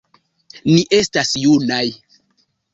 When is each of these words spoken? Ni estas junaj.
Ni 0.71 0.79
estas 1.01 1.35
junaj. 1.45 1.85